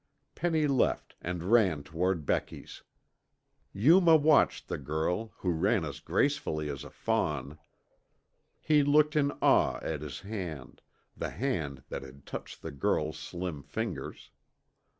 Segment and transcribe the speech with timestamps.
[0.33, 2.81] Penny left and ran toward Becky's.
[3.71, 7.59] Yuma watched the girl, who ran as gracefully as a fawn.
[8.59, 10.81] He looked in awe at his hand,
[11.15, 14.31] the hand that had touched the girl's slim fingers.